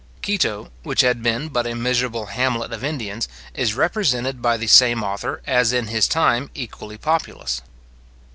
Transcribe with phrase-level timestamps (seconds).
[0.23, 5.03] Quito, which had been but a miserable hamlet of Indians, is represented by the same
[5.03, 7.61] author as in his time equally populous.